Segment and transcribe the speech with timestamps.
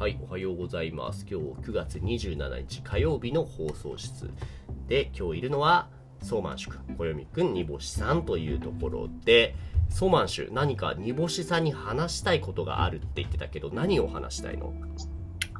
[0.00, 1.26] はい、おはようございます。
[1.30, 4.30] 今日9月27日火曜日の放送室
[4.88, 5.88] で、今日いるのは、
[6.22, 9.54] ソーマンシュ君、小読くん、煮干しさんというところで、
[9.90, 14.72] ソーマンシュ、何か煮干しさんに話したいことがあるって言ってたけど、何を話したいの？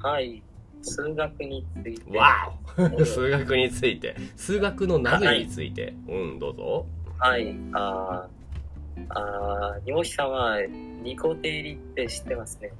[0.02, 0.42] はい。
[0.80, 2.18] 数学について。
[2.18, 2.50] わ
[2.98, 4.16] お 数学について。
[4.36, 6.86] 数学の何について、うん、どうぞ。
[7.18, 7.54] はい。
[7.74, 10.56] あーあー、煮干しさんは、
[11.02, 12.72] 二項定理って知ってますね。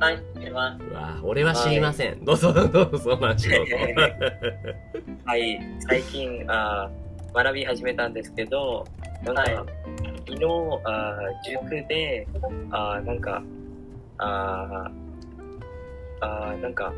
[0.00, 0.84] はい、出ます。
[0.84, 2.24] うわ俺は知りません。
[2.24, 3.76] どうぞ、どうぞ、マンシュどうぞ。
[5.24, 5.60] はい。
[5.80, 8.86] 最近、あー学び始めたんですけど、
[9.24, 9.54] なんか、はい
[10.26, 10.44] 昨日、
[10.84, 12.26] あー塾で、
[12.70, 13.42] あーなんか、
[14.18, 16.92] あーあーなんか、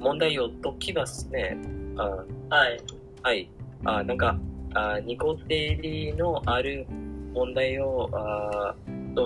[0.00, 1.56] 問題を解きますね。
[1.96, 2.80] あーはい。
[3.22, 3.50] はい。
[3.84, 4.36] あなんか、
[4.74, 6.86] あ二項定理のある
[7.32, 8.74] 問題をあ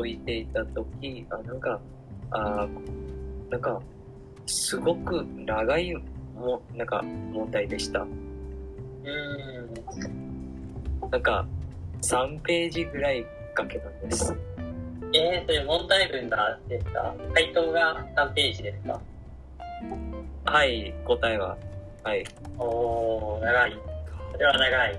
[0.01, 1.81] 解いていたとき、あなんか、
[2.31, 2.69] あ
[3.51, 3.81] なんか、
[4.47, 5.95] すごく長い
[6.35, 8.01] も、なんか、問題でした。
[8.01, 9.67] うー
[11.07, 11.11] ん。
[11.11, 11.47] なんか、
[12.03, 14.35] 3ページぐらいかけたんです。
[15.15, 18.99] えー、それ問題文がですか回答が何ページですか？
[20.47, 21.57] はい、答えは。
[22.03, 22.25] はい。
[22.59, 23.77] おー、長い。
[24.33, 24.99] それは長い。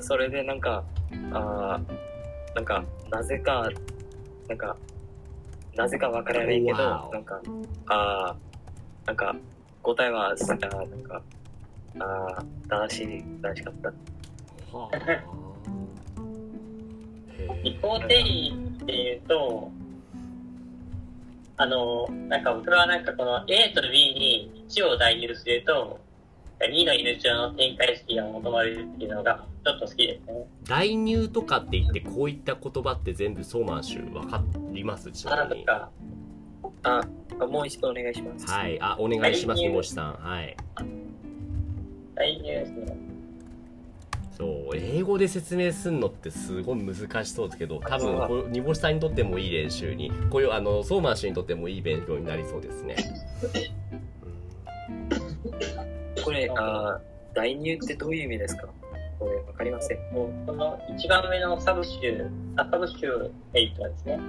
[0.00, 0.84] それでなんか、
[1.32, 1.80] あ
[2.54, 3.68] なんか、なぜか、
[4.48, 4.76] なんか、
[5.74, 6.76] なぜかわからないけど.
[7.12, 7.40] なんか、
[7.88, 9.34] あーなんか、
[9.82, 10.58] 答えは、あーなん
[11.02, 11.22] か、
[11.98, 13.88] あー正しい、正しかった。
[14.76, 15.24] はあへ
[17.62, 19.70] 二項定理っていうと、
[21.56, 26.00] あの、なんか僕はなんかこの A と B に1を代入すると、
[26.60, 30.46] 2の犬上の展開式が求まるっていうのがちょっと好きですね。
[30.64, 35.10] 代入とかって言ってこういった言葉って全部ソーマンシュ分かります？
[35.10, 35.64] ちなあ、みに。
[35.68, 35.88] あ、
[36.82, 37.02] あ
[37.46, 38.46] もう一度お願いします。
[38.46, 38.78] はい。
[38.80, 40.14] あお願いします代入煮干しさん。
[40.14, 40.56] はい。
[42.14, 42.96] 代入ですね。
[44.36, 52.96] そう英語で説明するのってすごい難しそうですけど多分こう煮干しさんにとってもいい練習にこういうあのソーマンシュにとってもいい勉強になりそうですね。
[56.24, 58.66] これ、あー代入ってどういう意味ですか？
[59.18, 59.98] これ、わかりません。
[60.12, 64.20] もうこの一番上の subst あ、 substitute ですね。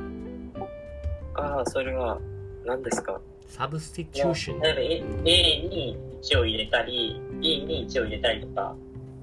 [1.36, 2.20] ああ、それは、
[2.66, 3.20] 何ですか？
[3.48, 4.80] substitution 例えば
[5.26, 8.76] A, A に1を入れたり、B に1を入れたりとか、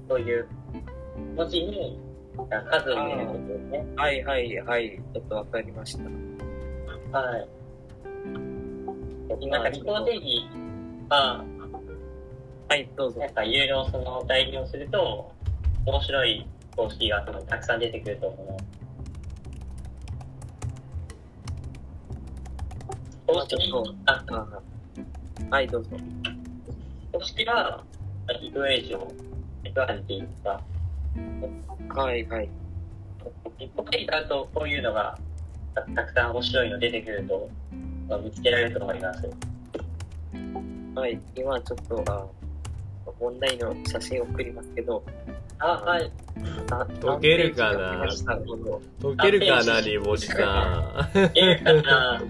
[0.07, 0.47] そういう
[1.35, 1.99] 文字に
[2.71, 3.85] 数を入れることですね。
[3.97, 6.03] はいはいはい、ちょっとわかりました。
[7.17, 7.47] はい。
[9.47, 10.47] なんか二項定理
[11.09, 11.43] は、
[12.69, 13.27] はい、どうぞな。
[13.27, 15.32] んかいろいろその代入をすると、
[15.85, 18.57] 面白い公式がたくさん出てくると思う。
[23.27, 23.55] 公式
[24.05, 25.89] ああーはい、どうぞ。
[27.11, 27.83] 公式は、
[28.41, 29.07] イクエーション、
[29.65, 32.49] エクアリティとか、はいはい。
[33.59, 35.17] 一個定理だとこういうのが
[35.75, 37.49] たたくさん面白いの出てくると、
[38.07, 39.29] まあ見つけられると思います。
[40.95, 42.25] はい、今ちょっと、あ
[43.19, 45.03] 問題の写真を送りますけど、
[45.59, 46.11] あ、はい。
[46.71, 47.97] あ解けるかな？
[47.97, 48.57] 何ページか見ましたこ
[49.01, 49.81] の解けるかな？
[49.81, 52.21] 煮干しさええかな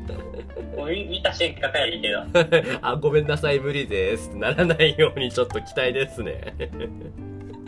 [0.88, 2.22] 見見た瞬間からいいけど。
[2.24, 2.32] ん
[2.82, 6.54] あごめんなさい無理ですならないようにちょっと期待ですね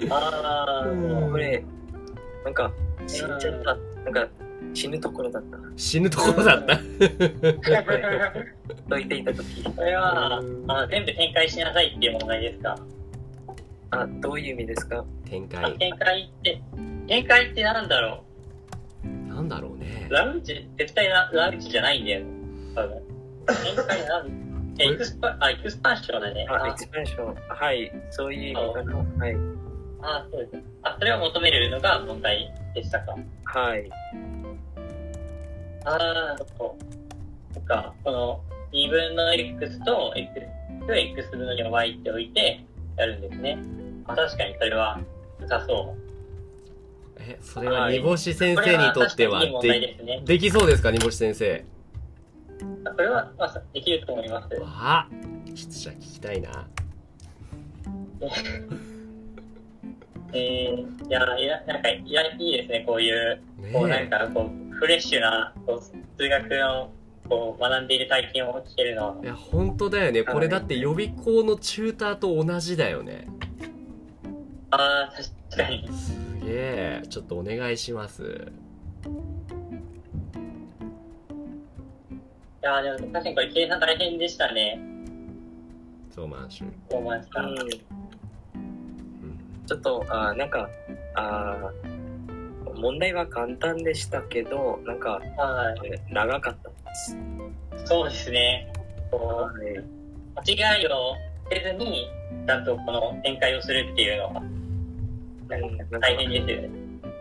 [0.10, 0.96] ああ、う
[1.30, 1.64] んこれ、
[2.44, 2.72] なんか、
[3.08, 3.78] 死んじゃった。
[4.04, 4.28] なんか、
[4.74, 5.58] 死ぬところだった。
[5.78, 6.78] 死ぬところだった？
[8.90, 9.64] 解いていたとき。
[9.64, 12.78] これは、あ全部展開しなさいっていう問題ですか？
[14.02, 15.00] あ、どういう意味ですか？
[15.00, 16.62] あ展開展開って、
[17.08, 18.24] 展開ってなんだろ
[19.28, 22.26] なんだろうねうラウンジ、絶対ララウンジじゃないんだよ。
[23.48, 24.46] 展開なん
[24.78, 26.46] エクスパ、あ、エクスパンションだね。
[26.50, 27.36] あ、エあクスペンション。
[27.48, 28.96] はい、そういう意味かな。
[28.96, 29.36] はい。
[30.02, 30.64] あ、そうです。
[30.84, 33.16] あ、それを求めるのが問題でしたか？
[33.46, 33.90] はい。
[35.86, 36.78] あー、なるほど。
[37.54, 38.42] そっか、この
[38.74, 40.46] 2分の x と x
[40.88, 42.60] と x 分の y っておいて
[42.98, 43.58] やるんですね。
[44.08, 45.00] あ確かにそれは
[45.40, 46.06] 良さそう。
[47.18, 50.22] えそれは煮干し先生にとってはこれはいね。
[50.26, 51.66] できそうですか煮干し先生？
[52.96, 54.48] これは、まあ、できると思います。
[54.64, 55.08] あ。
[55.56, 56.68] ちょっとじゃあ聞きたいな。
[60.34, 63.40] えー、いや、いや、なんか、いや、いいですね、こういう、
[63.72, 66.92] こう、なんねか、こう、フレッシュな、こう、数学の、
[67.30, 69.16] こう、学んでいる体験を聞けるのは。
[69.22, 70.24] えいや本当だよね。
[70.24, 73.28] これだって予備校のチューターと同じだよね
[74.76, 75.14] ああ、
[75.52, 75.88] 確かに。
[75.94, 76.14] す
[76.46, 78.52] げえちょっとお願いします
[82.62, 84.80] やーでも確かにこれ計算大変でしたね。
[86.14, 86.72] ソーマンシュ。
[86.96, 87.42] 思いました。
[87.42, 87.68] うんうん
[89.68, 90.70] ちょっと、あーなんか、
[91.16, 97.16] あー問題は簡単でしたけど、なんか、はえー長かったです。
[97.16, 97.88] い。
[97.88, 98.72] そうですね。
[99.12, 99.72] こはい。
[99.78, 99.84] う、
[100.36, 101.16] 間違いを
[101.50, 102.08] せずに、
[102.46, 104.44] ちゃんとこの展開をするっていうのは、
[105.50, 106.70] うん大変ですよね。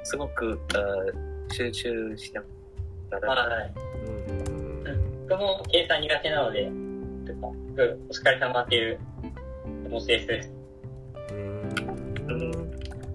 [0.05, 2.43] すごく、あー集中しな
[3.21, 3.73] がら、はい。
[4.29, 7.33] うん僕も計算苦手なので、と
[7.83, 8.99] お疲れ様っていう
[9.85, 10.53] 気持ちです。
[11.31, 11.75] うん
[12.29, 12.53] うん、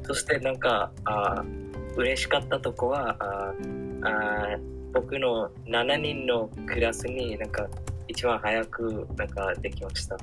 [0.03, 7.67] そしてなんか、あー嬉しかったとこは、あーあー僕の7人のクラスになんか
[8.07, 10.17] 一番早くなんかできました。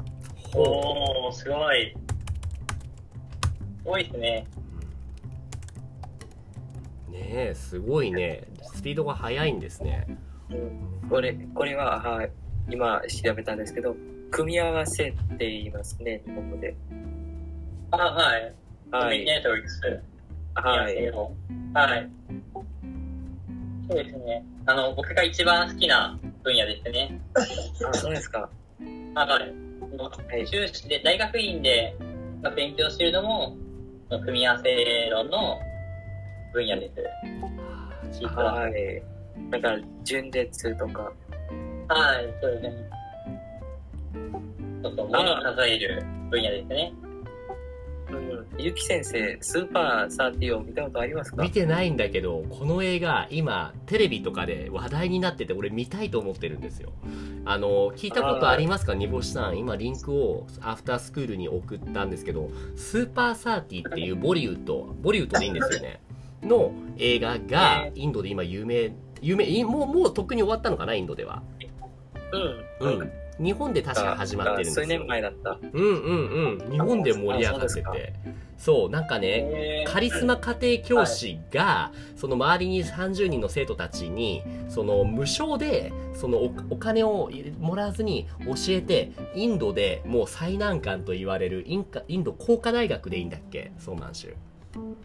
[0.55, 1.95] おー、すごい。
[3.79, 4.47] すごいですね。
[7.17, 10.07] ねえすごいねスピードが速いんですね
[10.51, 12.31] うん、これこれは、はい、
[12.69, 13.97] 今調べたんですけど、
[14.31, 16.77] 組み合わせって言いますね、日本語で。
[17.91, 18.55] あ、はい。
[18.91, 19.25] はい。
[19.25, 19.81] ネットワークス。
[20.55, 21.11] はい。
[21.75, 22.11] はい。
[23.89, 24.45] そうですね。
[24.67, 27.21] あの、僕が一番好きな分野ですね。
[27.89, 28.49] あ、そうですか。
[29.15, 29.43] あはい。
[29.43, 30.47] はい。
[30.47, 31.97] 修士で、大学院で
[32.43, 33.57] まあ勉強しているのも、
[34.25, 35.59] 組み合わせ論の
[36.53, 36.91] 分野で
[38.13, 38.21] す。
[38.21, 38.55] 実は。
[38.55, 39.03] はい。
[39.51, 41.13] なんか、順列とか。
[41.89, 42.91] はい、そうですね。
[44.83, 46.93] ちょっと物に数える分野ですね。
[48.11, 48.47] うん。
[48.59, 51.43] ゆき先生、スーパーサーティを見たことありますか？
[51.43, 56.93] 見てないんだけどこの映画今テレビとかで話題になってて俺見たいと思ってるんですよ
[57.45, 58.95] あの聞いたことありますか？
[58.95, 66.01] 煮干しさん今リンクをアフタースクールに送ったんですけどスーパーサーティっていうボリウッドボリウッドでいいんですよね
[66.43, 71.43] の映画がインドで今有名有名いもうもうとっくに終わったのかなインドでは？
[72.81, 72.89] うん。
[72.99, 73.13] うん。
[73.39, 74.87] 日本で確か始まってるんですよ。
[74.87, 75.59] 数年前だった。
[75.73, 76.71] うんうんうん。
[76.71, 78.15] 日本で盛り上がってて。
[78.59, 87.31] そうなんかねカリスマ家庭教師が、その周りに30人の生徒たちにその無償でそのおお金を
[87.61, 93.73] もらわずに教えてインドでもう最難関と言われるインカインド工科大学でいいんだっけ？
[93.79, 94.35] ソーマン州
[94.75, 94.97] うん。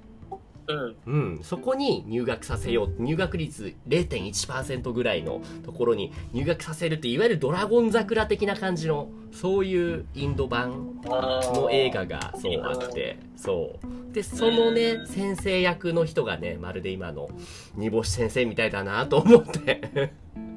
[1.06, 3.02] うん、そこに入学させよう。
[3.02, 14.14] 入学率0.1%ぐらいのところに入学させるっていわゆるドラゴン桜的な感じのそういうインド版の映画がそうあってそう。
[14.14, 17.30] でそのね先生役の人がねまるで今の
[17.76, 20.14] 煮干し先生みたいだなと思って。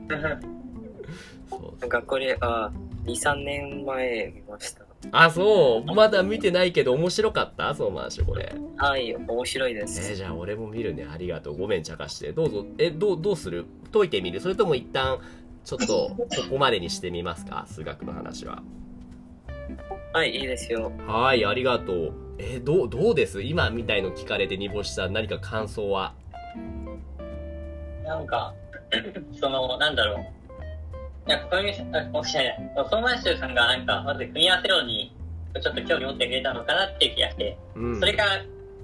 [1.50, 1.80] そう。
[1.80, 2.70] なんかこれ、あ、
[3.04, 4.83] 2、3年前見ました。
[5.12, 5.94] あそう。
[5.94, 7.74] まだ見てないけど面白かった？
[7.74, 8.54] そうまんしゅこれ。
[8.76, 10.14] はい、面白いでえーす。
[10.14, 11.06] じゃあ俺も見るね。
[11.10, 11.56] ありがとう。
[11.56, 12.32] ごめん茶化して。
[12.32, 12.64] どうぞ。
[12.78, 13.66] えどうどうする？
[13.92, 14.40] 解いてみる？
[14.40, 15.18] それとも一旦
[15.64, 17.64] ちょっと ここまでにしてみますか？
[17.68, 18.62] 数学の話は。
[20.12, 20.92] はい、いいですよ。
[21.06, 22.12] はいありがとう。
[22.38, 23.42] えーどうどうです？
[23.42, 26.14] 今みたいの聞かれて煮干しさん何か感想は？
[28.04, 28.52] なんか、
[29.40, 30.26] その、なんだろう。
[31.26, 35.14] いや、こういう、あ、もしさんがなんか、まず組み合わせ論に、
[35.60, 38.00] ちょっと興味持ってくれたのかなっていう気がして、うん。
[38.00, 38.24] それが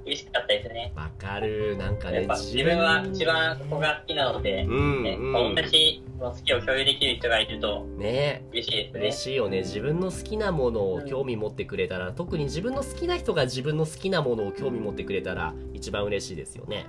[0.07, 0.93] 嬉しかったですね。
[0.97, 1.77] わかる。
[1.77, 2.79] なんかねやっぱ自分。
[2.79, 5.55] は一番ここが好きなので、うんねうん。
[5.55, 8.45] 同じ好きを共有できる人がいるとね。
[8.53, 9.01] 嬉しいですね。
[9.01, 9.19] 嬉。
[9.19, 9.59] しいよね。
[9.59, 16.87] 自分の好きなものを興味持ってくれたら、特に自分の好きな人が自分の好きなものを興味持ってくれたら一番嬉しいですよね。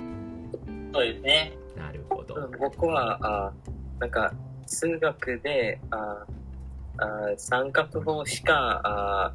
[0.93, 1.53] そうですね。
[1.75, 3.53] なるほど、うん僕は、あ
[3.99, 4.33] なんか、
[4.71, 6.25] 数学で、あ
[6.97, 9.33] あ三角法しか、あ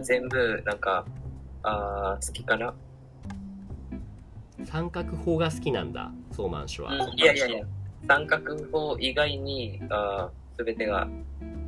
[0.00, 1.04] 全部、なんか、
[1.62, 2.74] あ好きかな？
[4.64, 7.18] 三角法が好きなんだソーマン氏は、うん。
[7.18, 7.66] いやいやいや、
[8.08, 11.06] 三角法以外に、あすべてが、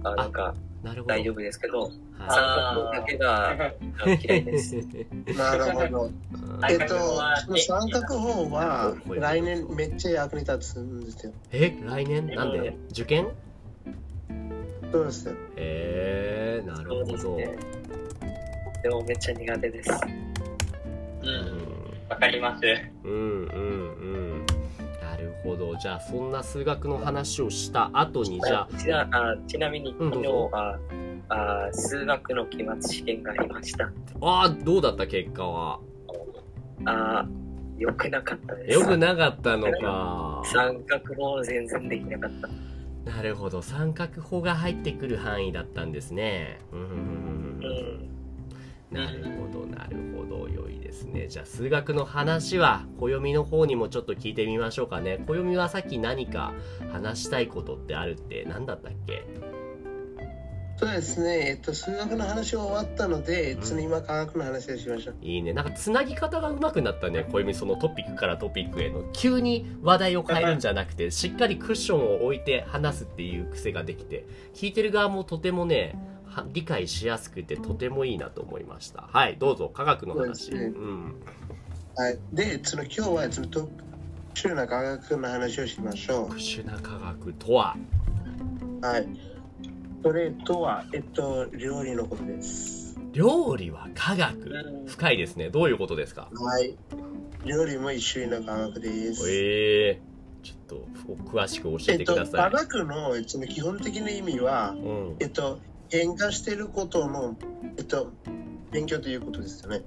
[0.02, 1.90] あなんか、大丈夫ですけど、は
[2.30, 3.54] 三角法だけがあ
[4.22, 4.76] 嫌いです。
[5.36, 6.02] なるほど。
[6.04, 6.14] うん
[6.70, 11.32] えっと、その三角法はお来年めっちゃ役に立つんですよ。
[11.52, 12.26] え来年？
[12.34, 12.74] なんで？
[12.90, 13.28] 受験？
[14.92, 15.34] そうですよ。
[15.56, 17.56] へえなるほど、ですね。
[18.82, 19.90] でもめっちゃ苦手です。
[19.90, 19.94] う。
[21.22, 22.62] うんんわかります。
[23.04, 24.49] うんうんうんなる
[25.42, 28.68] ほどじゃあそんな数学の話をした後にじゃ
[29.10, 30.78] あちなみにうん昨日、どうぞあ
[31.28, 33.90] あ数学の期末試験がありました。
[34.20, 35.80] あーどうだった結果は？
[36.84, 37.26] あ
[37.78, 38.74] 良くなかったです。
[38.74, 42.48] よくなかったのか三角法全然できなかった。
[43.10, 48.08] なるほど三角法が入ってくる範囲だったんですねうんうん。
[48.90, 51.28] なるほどなるほど良いですね。
[51.28, 55.22] じゃあ数学の話は暦の方にもちょっと聞いてみましょうかね。
[55.26, 56.52] 暦はさっき何か
[56.92, 59.24] 話したいことってあるって何だったっけ？
[60.76, 63.60] そうですね、えっと、数学の話は終わったので、うん。
[63.60, 65.14] 次今科学の話をしましょう。
[65.20, 65.52] いいね。
[65.52, 67.28] なんかつなぎ方がうまくなったね。
[67.30, 69.04] 暦そのトピックからトピックへの。
[69.12, 74.24] 急に話題を変えるんじゃなくてしっかりクッションを置いて話すっていう癖ができて。
[74.54, 76.19] 聞いてる側もとてもねは
[76.52, 81.14] 理解しやすくてとてもいいなと思いましたはいどうぞ科学の話そうねん
[81.96, 82.18] はい。
[82.32, 83.68] で、その今日はその特
[84.34, 87.76] 殊な科学の話をしましょ特殊な科学とは？
[88.80, 88.86] う。
[88.86, 89.08] はい。
[90.02, 92.98] それとは、えっと、料理のことです。
[93.12, 96.28] 料理は科学うん深いですねどういうことですか？
[96.32, 96.76] はい。
[97.44, 99.28] 料理も一種類の科学です。
[99.30, 100.00] ええ
[100.42, 100.86] ちょっと
[101.28, 105.58] 詳しく教ええってと、ください、科学のその基本的な意味は、うんえっと、
[105.90, 107.36] 変化していることの、
[107.76, 108.12] えっと、
[108.70, 109.82] 勉強ということですよね。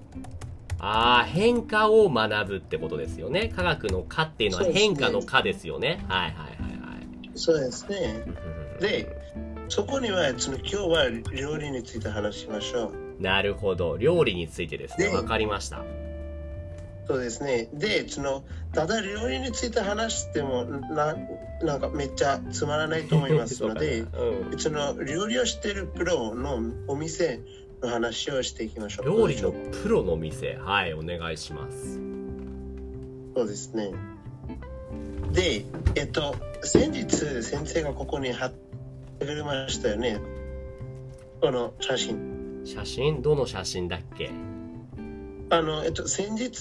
[0.79, 3.53] ああ変化を学ぶってことですよね。
[3.55, 6.03] 科学の「科」っていうのは変化の「科」ですよね。
[6.09, 7.31] はいはいはいはい。
[7.35, 8.21] そうですね。
[8.81, 9.07] で
[9.69, 13.21] そこには、その今日は料理について話しましょう。
[13.21, 13.97] なるほど。
[13.97, 15.07] 料理についてですね。
[15.07, 15.85] でわかりました
[17.07, 17.67] そうですね。
[17.73, 18.43] で、その、
[18.73, 21.15] ただ料理について話しても、な、
[21.61, 27.41] なんかめっちゃつまらないと思いますので、うんその、料理をしているプロのお店
[27.81, 29.05] の話をしていきましょう。
[29.07, 31.99] 料理のプロの店はいお願いします
[33.35, 33.91] そうですね。
[35.33, 38.53] で、えっと、先日先生がここに貼っ
[39.19, 40.21] てくれましたよね。
[41.41, 42.61] この写真。
[42.63, 43.21] 写真？
[43.21, 44.29] どの写真だっけ？
[45.53, 46.51] あの、えっと、先日、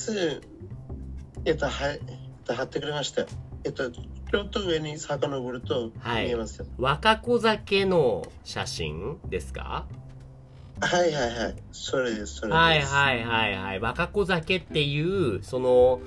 [1.47, 2.01] えっと、は、えっ
[2.45, 3.27] と、貼ってくれましたよ。
[3.65, 6.67] えっと、ちょっと上に遡るとはい見えますよ。
[6.79, 9.87] 若子酒の写真ですか？
[10.81, 11.55] はい、はい、はい。
[11.71, 12.55] それです、それです。
[12.55, 16.01] はいはいはいはい若子酒っていうその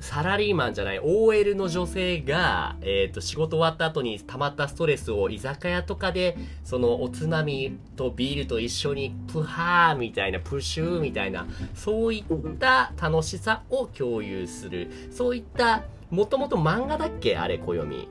[0.00, 14.90] サラリーマンじゃない OL の女性が、えー、と仕事終わった後に溜まったストレスを居酒屋とかでそのおつまみとビールと一緒にプハーみたいなプシューみたいなそういった楽しさを共有する。
[15.10, 18.08] そういったもともと漫画だっけあれ暦。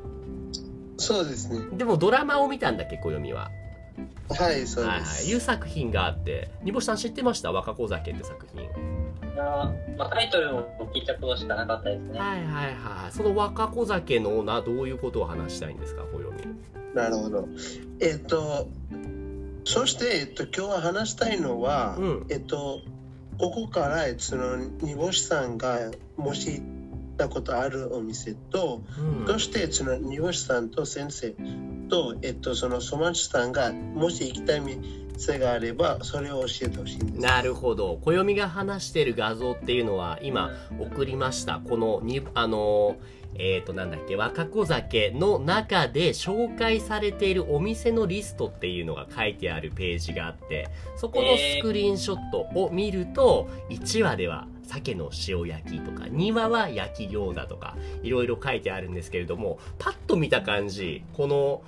[0.97, 1.77] そうですね。
[1.77, 3.51] でもドラマを見たんだっけ暦は。
[4.29, 5.29] はい、そうはいはい、です。
[5.29, 6.49] いう作品があって。
[6.63, 7.51] 煮干しさん知ってました？
[7.51, 8.67] 若子酒って作品
[9.37, 10.63] あまあ、タイトルを
[10.93, 12.19] 聞いたことしかなかったですね。
[12.19, 13.11] はいはいはい。
[13.11, 16.25] その若子酒のな、どういうことを話したいんですか、暦。
[16.93, 17.47] なるほど。
[17.99, 18.69] えっと、
[19.65, 22.81] そして、えっと、今日は話したいのは、うんえっと、
[23.37, 26.61] ここから、その、煮干しさんが、もし行
[27.15, 31.33] ったことあるお店と、うんそして、その、煮干しさんと先生
[31.89, 37.19] と、えっと、その、ソマチさんが、もし行きたい店があれば、それを教えてほしいんです。
[37.19, 37.97] なるほど。
[38.03, 41.59] 暦が話してる画像っていうのは、今、送りました。
[41.59, 42.97] この、に、あの、
[43.37, 61.61] えっ、と、なんだっけ、若子酒の中で紹介されているお店のリストっていうのが書いてあるページがあって、そこのスクリーンショットを見ると、1話では鮭の塩焼きとか、庭は焼き餃子とか、いろいろ書いてあるんですけれども、パッと見た感じ、この、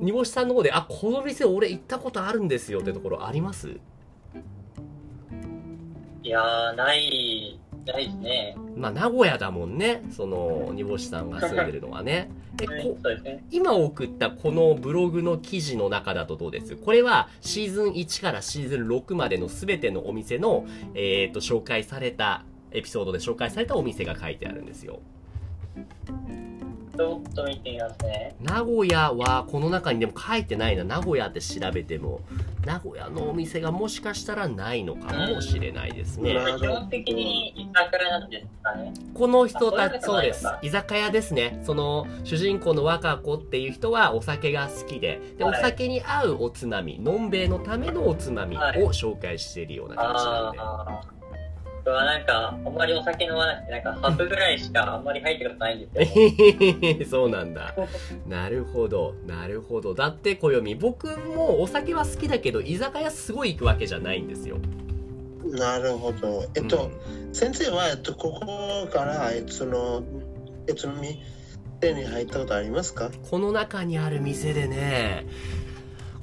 [0.00, 3.78] 煮干しさんの方で、あ、この店俺行ったことあるんですよってところあります？
[6.22, 8.56] いや、ない、ないですね。
[8.76, 10.02] まあ、名古屋だもんね。
[10.10, 12.30] その、煮干しさんが住んでるのはね。
[12.56, 13.44] ですね。
[13.50, 16.76] 今送ったこのブログの記事の中だとどうです？
[16.76, 25.00] これはシーズン1からシーズン6までの全てのお店の、えっ、と、紹介された、エピソードで紹介されたお店が書いてあるんですよ。
[26.96, 28.34] ちょっと見てみますね。
[28.40, 30.84] 名古屋はこの中にでも書いてないな。
[30.84, 32.20] 名古屋って調べても、
[32.64, 36.34] 名古屋のお店がもしかしたらないのかもしれないですね。
[36.34, 38.92] うん基本的に居酒屋なんですかね。
[39.14, 40.46] この人たち、あそうです。
[40.62, 41.60] 居酒屋ですね。
[41.64, 51.19] その、主人公の若子っていう人はお酒が好きで、で、おはい酒に合うおつまみ、のんべえのためのおつまみをはい紹介しているような感じなんで。
[51.84, 57.06] 僕はなんか、あんまりお酒飲まなくて、なんか、ハブぐらいしかあんまり入ってることないんですよ。
[57.10, 57.74] そうなんだ。
[58.28, 59.94] なるほど、なるほど。
[59.94, 64.58] だって、暦、僕もお酒は好きだけど、居酒屋すごい行くわけじゃないんですよ。
[65.44, 66.44] なるほど。
[66.54, 66.90] えっと、
[67.32, 70.02] 先生は、えっと、ここから、えっと、その、
[70.68, 70.88] えっと、
[71.80, 73.10] 店に入ったことありますか？
[73.30, 75.24] この中にある店でね、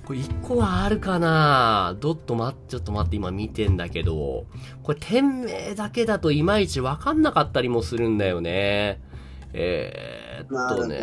[0.07, 1.97] これ1個はあるかな？
[1.99, 4.45] どっと待って、ちょっと待って、今見てんだけど、
[4.81, 9.01] これ店名だけだといまいちわかんなかったりもするんだよね。
[9.51, 10.95] ええー、っとね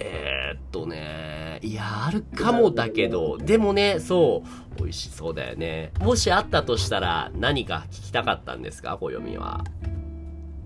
[0.00, 3.38] えー、っとねいやあるかもだけど。
[3.38, 4.76] でもねそう。
[4.76, 5.92] 美味しそうだよね。
[6.00, 8.98] もしあったとしたら何か聞きたかったんですか？
[8.98, 9.62] 暦は。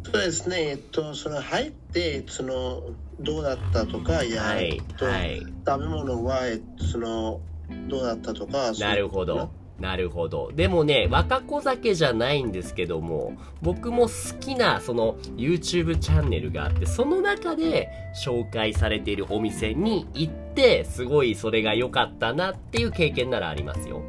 [0.03, 2.85] そうですね、えっと、その入って、その、
[3.21, 5.41] どうだったとか、いや、はいえっとはい。
[5.67, 7.41] 食べ物は、えっと、その、
[7.89, 9.51] どうだったとか、なるほど。
[9.79, 10.53] なるほど。
[10.57, 17.91] でもね、若子酒じゃないんですけども、僕も好きなその YouTube チャンネルがあって、その中で
[18.25, 24.01] 紹介されているお店に行って、すごいそれが良かったなっていう経験ならありますよ。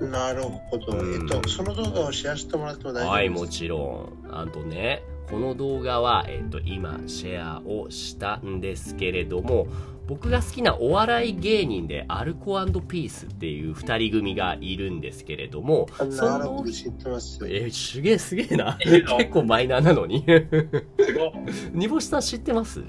[0.00, 0.96] なるほど。
[0.96, 3.10] うんえっと、その動画をシェアしてもらっても大丈夫ですか？
[3.10, 4.28] はい、もちろん。
[4.30, 9.66] あとね、この動画は、えっと、今、シェアをしたんですけれども、
[10.06, 12.54] 僕が好きなお笑い芸人でアルコ
[12.88, 17.38] ピースっていう二人組がいるんですけれども、その知ってます。
[17.48, 18.76] えすげえすげえな。
[18.84, 20.24] え ー結構マイナーなのに。
[20.24, 21.32] すごい。
[21.72, 22.82] 煮干しさん知ってます？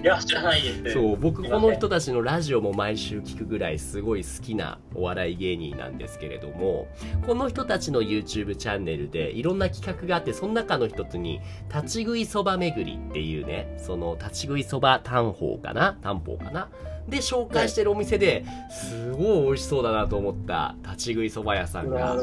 [0.00, 0.94] いや、知らないです。
[0.94, 6.86] そう、僕この人たちのラジオも毎週聞くぐらいすごい好きなお笑い芸人なんですけれども、
[7.26, 11.40] この人たちの YouTube チャンネルでいろんな企画があって、その中の一つに、
[11.74, 15.98] 立ち食いそば巡りっていうね、その立ち食いそば単宝かな？
[16.00, 16.68] 単宝かな？
[17.08, 22.16] で紹介してるお店で、すごい美味しそうだなと思った立ち食いそば屋さんが。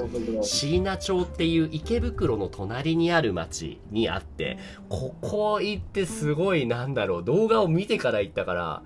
[0.44, 4.58] 椎名町っていう池袋の隣にある町にあって、
[4.90, 8.84] ここ行ってすごいなんだろう、動画を見てから行ったから、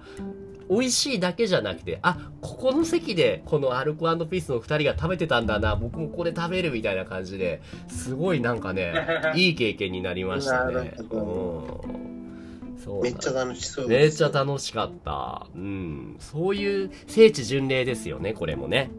[0.70, 8.94] 美味しいだけじゃなくて、あ、ここの席でこのアルコピースの二人が食べてたんだな、僕もここで食べるみたいな感じで、すごいなんかね、
[9.36, 12.09] いい経験になりましたねうん。
[12.84, 14.12] そうめっちゃ楽しそうめっ。
[14.12, 15.48] ちゃ楽しかった。
[15.54, 16.16] うん。
[16.20, 18.90] そういう聖地巡礼ですよね、これもね。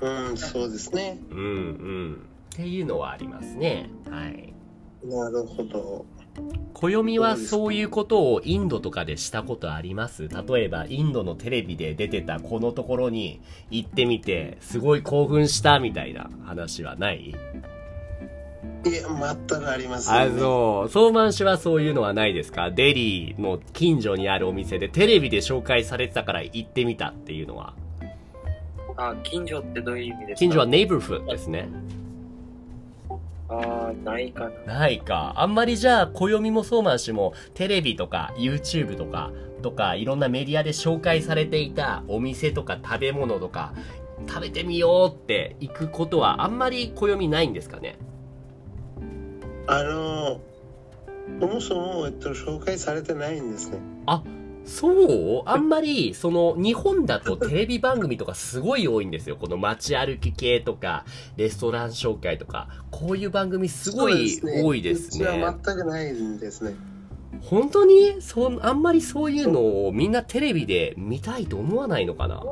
[0.00, 1.18] うん、そうですね。
[1.30, 2.26] うんうん。
[2.54, 3.90] っていうのはありますね。
[4.08, 4.52] はい。
[5.04, 6.04] なるほど。
[6.72, 10.28] 暦はそういうことをインドとかでしたことあります？
[10.28, 17.34] 例えばインドのテレビで出てたこのところに行ってみてすごい興奮したみたいな話はない？
[18.86, 20.88] いや、全くありません、あ、そう。
[20.90, 22.70] ソーマン氏はそういうのはないですか？
[22.70, 27.74] デリーの近所にあるお店でテレビで紹介されてたから行ってみたっていうのは。
[28.96, 30.38] あ、近所ってどういう意味ですか？
[30.38, 31.68] 近所はネイバーフですね。
[33.48, 34.78] あーないかな。
[34.78, 35.34] ないか。
[35.36, 43.72] あんまりじゃあ、暦もソーマン氏もテレビとか YouTube とか、とかいろんなメディアで紹介されていたお店とか食べ物とか、
[44.28, 47.98] 食べてみようって行くことはあんまり暦ないんですかね？
[49.66, 50.40] あの、
[51.40, 53.78] そもそも、えっと、紹介されてないんですね。
[54.66, 55.42] そう？
[55.44, 59.36] あんまり、その、日本だとテレビ番組とかすごい多いんですよ。
[59.36, 61.04] この街歩き系とか、
[61.36, 65.24] レストラン紹介とか、こういう番組すごい多いですね。
[65.26, 66.74] うちは全くないんですね。
[67.42, 68.22] 本当に？
[68.22, 72.42] そんあんまりそういうのをみんなテレビで見たいと思わないのかな？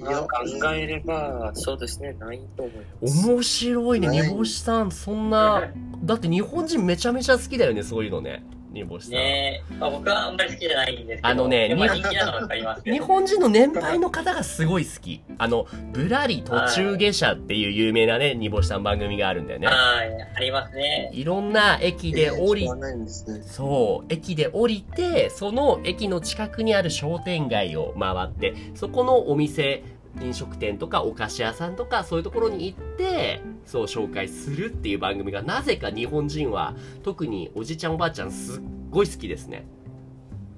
[0.00, 0.28] いや、考
[0.74, 3.28] えれば、そうですね、ないと思います。
[3.28, 4.90] 面白いね、煮干しさん。
[4.90, 5.70] そんな、
[6.04, 8.44] だって日本人めちゃめちゃ好きだよね、そういうのね。
[8.72, 9.12] 煮干しさん。
[9.14, 15.22] ねえ、まあ、僕はあんまり好きじゃないんですけど、あのねやっぱ人気なのはわかりますけど日本人の年配の方がすごい好き。
[15.38, 19.66] あの、ぶらり途中下車っていう有名なね、煮干しさん番組があるんだよね。
[19.66, 19.72] は
[20.04, 21.10] い、ありますね。
[21.12, 23.06] いろんな駅で降りね。
[23.42, 29.82] そう、駅で降りて、その駅の近くにある商店街を回って、そこのお店、
[30.20, 39.66] 飲食店とかお菓子屋さんとかそういうところに行って、そう紹介するっていう番組がなぜか日本人は、特におじちゃんおばあちゃんすっごい好きですね。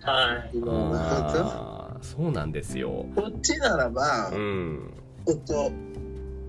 [0.01, 0.59] はい。
[0.59, 0.73] なるほど。
[0.73, 3.07] あーそうなんですよ。
[3.15, 4.95] こっちならば、うん。
[5.29, 5.71] えっと、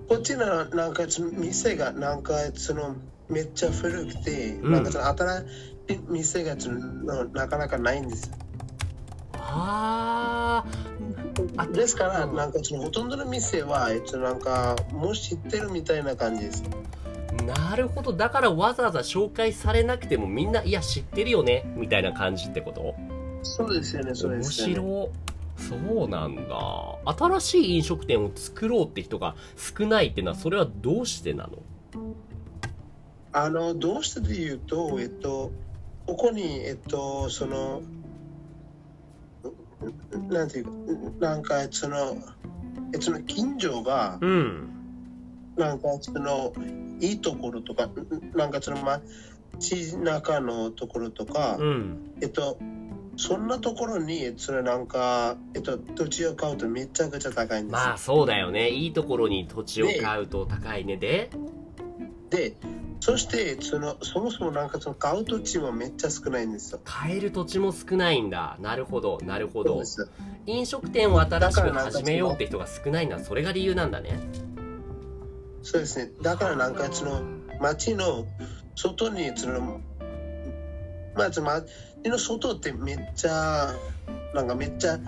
[0.08, 2.96] こっちならなんか店がなんかその
[3.28, 5.42] めっちゃ古くて、うんなんかその新し
[5.94, 8.30] い店がそのなかなかないんです。
[9.44, 10.64] あ
[11.56, 16.62] あですから、なんかそのほとんどの店は、えっと、なんかもう知ってるみたいな感じです。
[17.44, 18.12] なるほど。
[18.12, 22.94] だからわざわざ紹介されなくてもみんな、いや知ってるよねみたいな感じってこと？
[23.42, 24.74] そうですよね、そうで面すよね。
[24.74, 25.10] 白
[25.56, 31.58] そうなんだ新しい飲食店を作ろうって人が少ないってのはそれはどうしてなの？
[33.32, 35.50] あの、どうしてで言うと、えっと、
[36.06, 37.82] ここに、えっと、その、
[40.28, 40.70] なんていうか、
[41.20, 42.16] なんかその、
[42.94, 44.68] えその近所が、うん
[45.56, 46.52] なんかその、
[47.00, 47.90] いいところとか、
[48.34, 49.00] なんかその、ま、
[49.58, 52.14] 街中のところとか、うん。
[52.22, 52.58] えっと、
[53.16, 57.86] そんなところに、それなんか、えっと、土地を買うとめちゃくちゃ高いんですよ。
[57.86, 58.70] まあそうだよね。
[58.70, 60.96] いいところに土地を買うと高いね。
[60.96, 61.30] で？
[62.30, 62.56] で、
[63.02, 66.80] そしてそのそもそもなんかその買う土地もめっちゃ少ないんですよ。
[66.84, 68.56] 買える土地も少ないんだ。
[68.60, 69.18] なるほど。
[69.24, 69.70] なるほど。
[69.70, 70.10] そうです。
[70.46, 74.20] 飲食店を新しく始めようって人が少ないのはそれが理由なんだね。
[75.64, 76.12] そうですね。
[76.22, 77.22] だからなんかその
[77.60, 78.24] 街の
[78.76, 79.80] 外にその
[81.16, 81.64] まず街
[82.04, 83.74] の外ってめっちゃ
[84.32, 85.00] なんかめっちゃ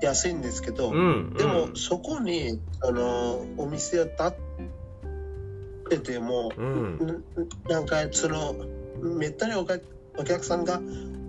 [0.00, 4.36] 安いんですけど、うんでも、うんそこにあのお店を建て
[5.98, 6.96] ても、うん。
[6.96, 7.24] ん
[7.68, 8.54] なんかその
[9.00, 9.84] めったにお客
[10.18, 10.80] お客さんが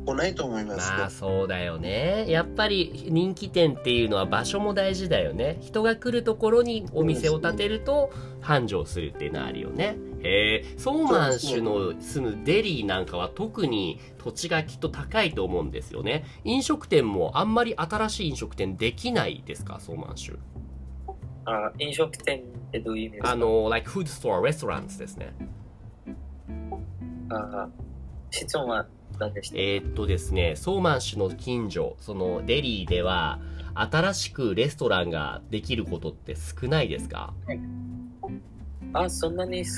[0.06, 0.91] 来ないと思います。
[0.91, 0.97] ね。
[0.97, 2.26] まあそうだよね。
[2.30, 5.58] やっぱり人気店っていうのは場所も大事だよね。
[5.62, 9.95] 人が来るところにお店を建てると繁盛するっていうのはあるよね。
[10.21, 10.76] へえ。
[10.78, 16.26] ソーマン州の住むデリーなんかは特に土地がきっと高いと思うんですよね。
[16.43, 20.38] 飲食店もあんまり新しい飲食店できないですかソーマン州
[21.45, 23.32] あ飲食店ってどういう意味ですか？
[23.32, 25.34] あの like food store restaurants ですね
[27.29, 27.69] あ
[28.32, 28.88] 質問は
[29.19, 29.58] 何でした？
[29.58, 33.39] えーっとですね、ソーマン氏の近所、そのデリーでは、
[33.75, 37.34] 新しくレストランができることって少ないですか？
[38.93, 39.71] あ、そんなに少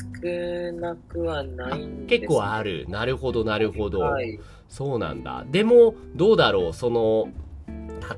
[0.74, 2.86] なくはないんです結構ある。
[2.90, 4.00] なるほど、なるほど。
[4.02, 4.40] はい。
[4.68, 5.46] そうなんだ。
[5.50, 7.30] でも、どうだろう、その、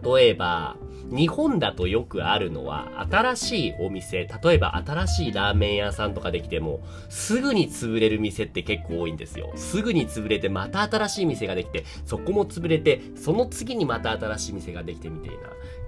[0.03, 0.75] 例えば、
[1.09, 9.53] 日本だとよくあるのは、新しいお店、例えば新しいラーメン屋さんとかできても、すぐに潰れる店って結構多いんですよ。
[9.55, 15.43] すぐに潰れて、また新しい店ができて、そこも潰れて、その次にまた新しい店ができてみたいな。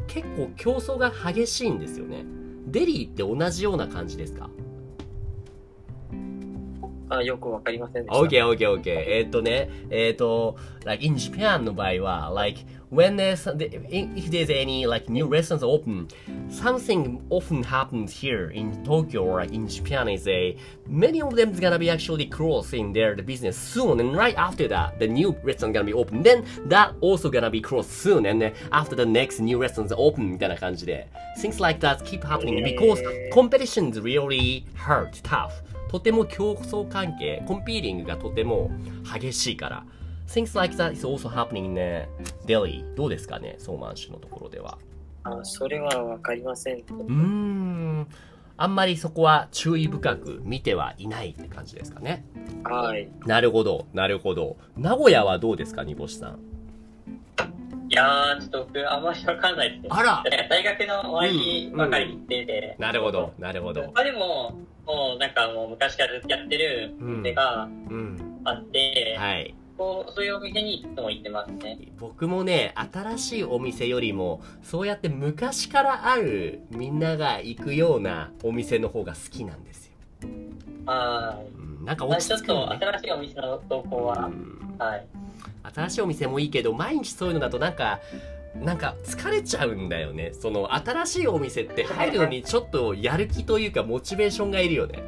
[0.07, 2.23] 結構競争が激しいんですよね。
[2.67, 4.49] デリーって同じような感じですか？
[7.09, 8.21] あ、よくわかりませんでした。
[8.21, 8.91] Okay, okay, okay.
[9.07, 13.45] えーっとね、えーっと、like in Japan の場合は、like when there's,
[13.89, 16.07] if there's any like new restaurants open,
[16.49, 20.55] something often happens here in Tokyo or like in Japan is a,
[20.87, 24.67] many of them is gonna be actually closing their the business soon and right after
[24.67, 26.23] that, the new restaurant gonna be open.
[26.23, 30.31] Then that also gonna be closed soon and then after the next new restaurants open
[30.31, 31.07] みたいな感じで、
[31.39, 35.61] things like that keep happening because competition is really hard, tough.
[35.89, 38.71] とても競争関係、コンピーティングがとても
[39.03, 39.85] 激しいから。
[40.27, 42.07] Things like that is also happening ね。
[42.45, 42.85] Delhi。
[42.95, 44.77] どうですかねソーマン州のところでは。
[45.23, 46.77] あ、それはわかりません。
[46.77, 48.07] うーん。
[48.61, 52.25] あんまりそこは注意深く見てはいないって感じですかね。
[52.63, 53.09] はい。
[53.25, 54.57] なるほど、なるほど。
[54.77, 56.39] 名古屋はどうですか煮干しさん？
[57.89, 59.89] いやー、ちょっと僕、あんまりわかんないですね。
[59.91, 63.81] あら大学の終わりばかり行ってて、なるほど、なるほど。
[63.81, 64.53] 他でも、
[64.85, 68.41] もうなんかもう昔からずっとやってるお店がうん。
[68.45, 69.55] あって、はい。
[69.75, 71.79] こうそういうお店にいつも行ってますね。
[71.97, 79.93] 僕もね、新しいお店よりも、そうやって昔からあるみんなが行くようなお店の方が好きなんですよ。
[80.85, 82.77] はうん、なんか落ちょっとち着くのね。
[82.79, 85.07] 新しいお店の投稿は、うんはい。
[85.63, 87.99] 新しいお店もいいけど、毎日そういうのだとなんか、
[88.55, 90.31] なんか疲れちゃうんだよね。
[90.33, 95.03] その新しいお店って入るのにちょっとやる気というかモチベーションがいるよね。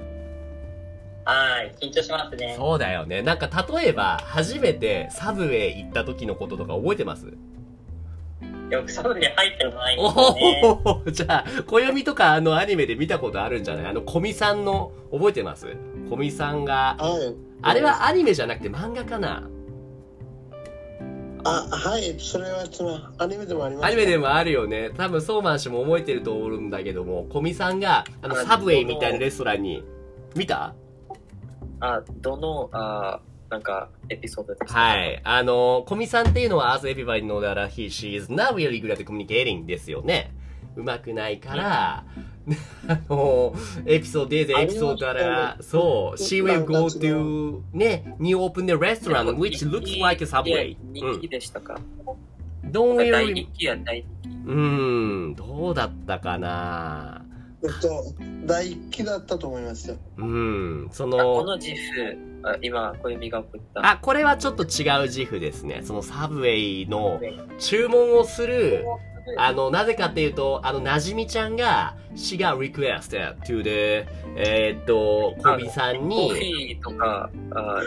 [1.26, 1.74] はい。
[1.80, 2.56] 緊張しますね。
[2.58, 3.22] そうだよね。
[3.22, 7.28] なんか例えば、初めてサブウェイ行った時のこととか覚えてます？
[8.70, 10.62] よくサブで入ったことないんでおすよね。
[11.06, 13.86] おじゃあ、暦とかあのアニメで見たことあるんじゃない？
[13.88, 15.76] あの、コミさんの、覚えてます？
[16.10, 17.36] コミさんが、はい。
[17.62, 19.48] あれはアニメじゃなくて漫画かな？
[21.44, 22.16] あ、はい。
[22.20, 23.86] それはそのアニメでもあります。
[23.86, 24.92] アニメでもあるよね。
[24.96, 29.84] 多分、ソーマン氏も覚えてると思うんだけども、コミさんが、あの、サブウェイみたいなレストランに、
[30.36, 30.74] 見た？
[31.80, 34.80] あ、どの、あ、なんか、エピソードですか？
[34.80, 35.22] はい。
[35.24, 40.34] あの、コミさんっていうのは、as everybody know that he, she is not really good at communicating ですよね。
[40.76, 42.04] うまくないから、
[42.88, 43.54] あの、
[43.86, 50.76] エピソードで、エピソードから、そう、she will go to, ね、new open the restaurant, which looks like a subway.
[50.92, 51.80] 人気でしたか、
[52.64, 52.72] うん。
[52.72, 54.30] don't 大人気や大人気。
[54.30, 57.26] うーん、どうだったかな
[57.64, 58.04] えっと、
[58.46, 59.98] 第一期だったと思いますよ。
[60.18, 63.92] うん、そあこの、の自負、あ今、小指が送った。
[63.92, 65.82] あ、これはちょっと違う自負ですね。
[65.84, 67.22] そのサブウェイの
[67.60, 68.84] 注文をする、
[69.38, 74.06] あの、なぜかっていうと、あの、なじみちゃんが、she got requested to the,
[74.36, 77.82] えーっと、小ビさんコーに、ヒーとか、あ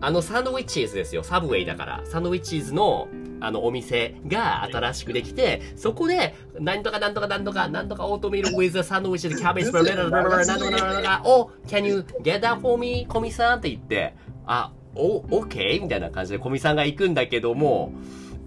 [0.00, 1.24] あの、サンドウィッチーズですよ。
[1.24, 2.02] サブウェイだから。
[2.04, 3.08] サンドウィッチーズの、
[3.40, 13.06] あの、お店が新しくできて、そこで、なんとかなんとかなんとか、なんとかオートミール with a sandwich and cabbage, ブラブラブラブラなんとかなんとか、お、can you get that for me?
[13.08, 14.14] コミさんって言って、
[14.46, 15.82] あ、お、OK?
[15.82, 17.92] みたいな感じでコミさんが行くんだけども、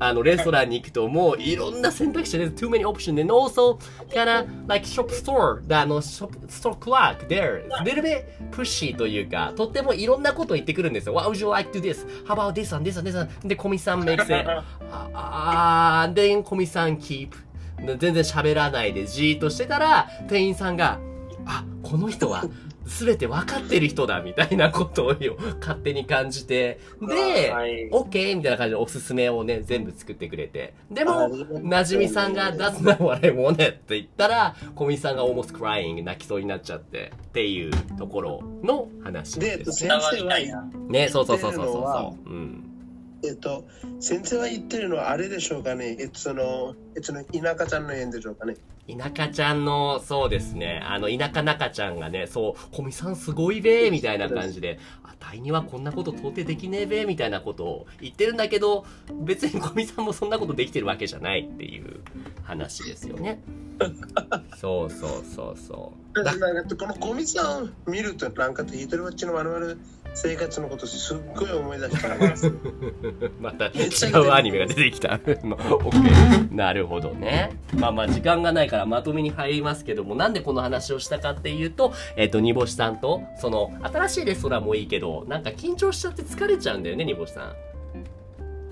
[0.03, 3.77] あの、レストランに行くともういろんな選択肢で too many options and also
[4.09, 11.13] kinda like shop store, the あの、shop store clerk there, little bit pushy というか、とってもいろんなことを言ってくるんですよ。
[11.13, 12.07] What would you like to do this?
[12.25, 14.49] How about this and this and this and で、コミさん makes it.
[15.13, 17.29] あー、then コミさん keep.
[17.77, 20.99] 全然喋らないでじーっとしてたら、店員さんが、
[21.45, 22.43] あ、この人は
[22.85, 25.15] 全て分かってる人だみたいなことを
[25.59, 27.89] 勝手に感じて、で、はい。
[27.89, 28.35] OK!
[28.37, 30.73] みたいな感じでおすすめをね、全部作ってくれて。
[30.89, 31.29] でも、あ
[31.61, 39.79] なじみさんが That's not what I wanted って言ったら、小見さんが almost crying 泣きそうになっちゃってっていうところの話で、えっと、です。
[39.79, 40.69] 先伝わ生はりたいな。
[40.89, 42.29] ね、そうそうそうそうそう。
[42.29, 42.70] うん。
[43.23, 43.65] えっと、
[43.99, 45.95] 先生は言ってるのはあれでしょうかね。
[45.99, 48.55] えっと、その、えっと、田舎ちゃんの縁でしょうかね。
[48.87, 58.85] 田舎ちゃんの、そうですね、あの、田舎中ちゃんがね、そう、小見さんすごいべーみたいな感じで、あ、タイにはこんなこと到底できねえべーみたいなことを言ってるんだけど、
[59.23, 62.01] 別に小見さんもそんなことできてるわけじゃないっていう
[62.43, 63.41] 話ですよね。
[64.57, 66.23] そうそうそうそう。
[66.23, 69.75] だ なんかこのゴミさんを見ると、なんか一人ぼっちの我々
[70.13, 72.09] 生活のことすっごい思い出した。
[73.39, 75.19] また違うアニメが出てきた。
[76.51, 77.57] なるほどね。
[77.77, 87.70] まあまあ時間がないからまとめに入りますけども、なんでこの話をしたかっていうと、えっ、と、煮干しさんと、その、新しいレストランもいいけど、なんか緊張しちゃって疲れちゃうんだよね、煮干しさん。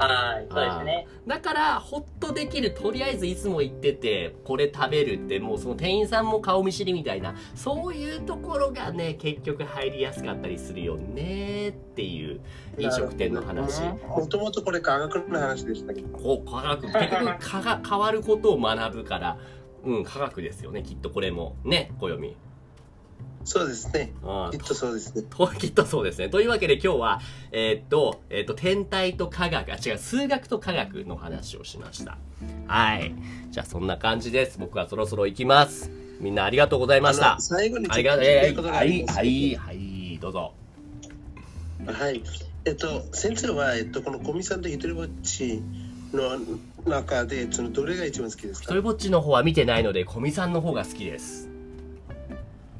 [0.07, 1.07] はい、そうですね。
[1.27, 12.39] だから、ほっとできる、とりあえずいつも行ってて、これ食べるって、もうその店員さんも顔見知りみたいな、そういうところがね、結局入りやすかったりするよねっていう
[12.77, 13.81] 飲食店の話。
[13.81, 16.01] もともとこれ科学の話でしたけ？
[16.01, 16.17] ど。
[16.17, 19.37] こう科学結局科が変わることを学ぶから
[19.83, 22.35] うん科学ですよねきっとこれもね暦
[23.45, 24.13] そうですね。
[24.23, 25.23] あきっとそうですね。
[25.29, 26.29] ときっとそうですね。
[26.29, 27.21] というわけで今日は
[27.51, 32.17] えーっとえーっと天体と科学あ違う数学と科学の話をしました。
[32.67, 33.13] はい。
[33.49, 34.59] じゃあそんな感じです。
[34.59, 35.89] 僕はそろそろ行きます。
[36.19, 37.37] みんなありがとうございました。
[37.39, 40.53] 最後にありがとうえーはいはいはいどうぞ。
[41.85, 42.21] はい。
[42.65, 45.61] えっと、先生は、えっと、このコミさんと一人ぼっち
[46.13, 46.37] の
[46.85, 48.65] 中で、そのどれが一番好きですか？
[48.65, 51.48] 一人ぼっちの方は見てないので古見さんの方が好きです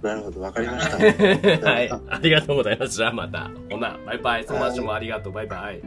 [0.02, 0.98] なるほど、わかりました。
[1.70, 5.82] はい ありがとうございますじゃあまたほなバイバイソマシもありがとうバイバイ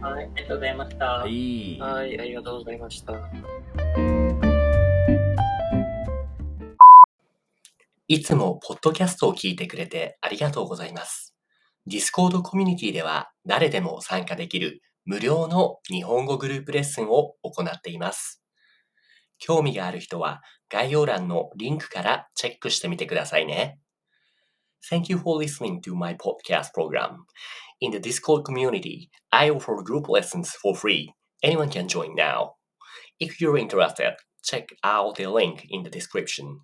[0.00, 1.04] はい、ありがとうございました。
[1.06, 3.14] はいはい、ありがとうございました。
[8.06, 11.34] いつもポッドキャストを聞いてくれてありがとうございます。
[11.88, 18.43] Discord コミュニティでは誰でも参加できる無料の日本語グループレッスンを行っています。
[19.46, 23.78] 興味がある人は概要欄のリンクからチェックしてみてくださいね。
[24.90, 27.26] Thank you for listening to my podcast program.
[27.80, 31.12] In the Discord community, I offer group lessons for free.
[31.42, 32.52] Anyone can join now.
[33.20, 36.60] If you're interested, check out the link in the description.